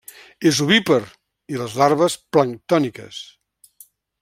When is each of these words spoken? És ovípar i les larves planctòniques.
És 0.51 0.61
ovípar 0.63 0.97
i 1.55 1.59
les 1.63 1.75
larves 1.83 2.17
planctòniques. 2.37 3.21